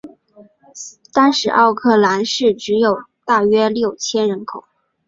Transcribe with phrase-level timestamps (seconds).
[1.13, 4.65] 当时奥克兰市只有大约六千人口。